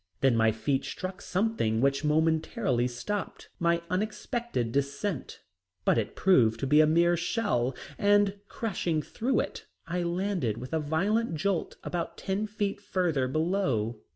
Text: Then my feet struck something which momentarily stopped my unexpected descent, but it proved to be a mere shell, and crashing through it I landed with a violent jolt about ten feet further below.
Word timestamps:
Then 0.21 0.35
my 0.35 0.51
feet 0.51 0.83
struck 0.83 1.21
something 1.21 1.79
which 1.79 2.03
momentarily 2.03 2.87
stopped 2.87 3.49
my 3.59 3.83
unexpected 3.87 4.71
descent, 4.71 5.43
but 5.85 5.99
it 5.99 6.15
proved 6.15 6.59
to 6.61 6.65
be 6.65 6.81
a 6.81 6.87
mere 6.87 7.15
shell, 7.15 7.75
and 7.99 8.33
crashing 8.47 9.03
through 9.03 9.41
it 9.41 9.67
I 9.85 10.01
landed 10.01 10.57
with 10.57 10.73
a 10.73 10.79
violent 10.79 11.35
jolt 11.35 11.75
about 11.83 12.17
ten 12.17 12.47
feet 12.47 12.81
further 12.81 13.27
below. 13.27 13.99